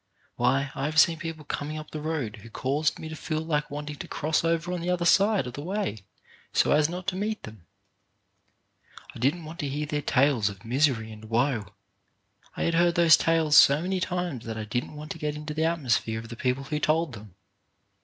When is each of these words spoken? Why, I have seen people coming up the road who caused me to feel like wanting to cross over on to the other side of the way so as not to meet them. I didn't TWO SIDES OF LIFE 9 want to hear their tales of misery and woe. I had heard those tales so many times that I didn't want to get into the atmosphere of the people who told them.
Why, 0.35 0.71
I 0.73 0.85
have 0.85 0.99
seen 0.99 1.19
people 1.19 1.45
coming 1.45 1.77
up 1.77 1.91
the 1.91 2.01
road 2.01 2.37
who 2.37 2.49
caused 2.49 2.97
me 2.97 3.07
to 3.07 3.15
feel 3.15 3.39
like 3.41 3.69
wanting 3.69 3.97
to 3.97 4.07
cross 4.07 4.43
over 4.43 4.73
on 4.73 4.79
to 4.79 4.87
the 4.87 4.91
other 4.91 5.05
side 5.05 5.45
of 5.45 5.53
the 5.53 5.61
way 5.61 5.99
so 6.51 6.71
as 6.71 6.89
not 6.89 7.05
to 7.09 7.15
meet 7.15 7.43
them. 7.43 7.67
I 9.13 9.19
didn't 9.19 9.21
TWO 9.21 9.29
SIDES 9.29 9.29
OF 9.29 9.33
LIFE 9.33 9.33
9 9.33 9.45
want 9.45 9.59
to 9.59 9.69
hear 9.69 9.85
their 9.85 10.01
tales 10.01 10.49
of 10.49 10.65
misery 10.65 11.11
and 11.11 11.25
woe. 11.25 11.65
I 12.57 12.63
had 12.63 12.73
heard 12.73 12.95
those 12.95 13.15
tales 13.15 13.55
so 13.55 13.83
many 13.83 13.99
times 13.99 14.45
that 14.45 14.57
I 14.57 14.63
didn't 14.65 14.95
want 14.95 15.11
to 15.11 15.19
get 15.19 15.35
into 15.35 15.53
the 15.53 15.65
atmosphere 15.65 16.17
of 16.17 16.29
the 16.29 16.35
people 16.35 16.63
who 16.63 16.79
told 16.79 17.13
them. 17.13 17.35